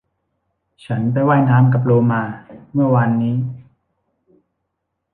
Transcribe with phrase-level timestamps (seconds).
[0.85, 2.23] ฉันไปว่ายน้ำกับโลมา
[2.73, 3.35] เมื่อวานนี้